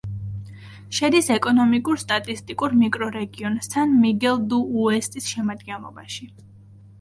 [0.99, 6.29] შედის ეკონომიკურ-სტატისტიკურ მიკრორეგიონ სან-მიგელ-დუ-უესტის შემადგენლობაში.